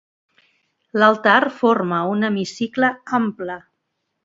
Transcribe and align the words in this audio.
L'altar 1.01 1.41
forma 1.59 2.01
un 2.15 2.29
hemicicle 2.31 2.91
ample. 3.21 3.61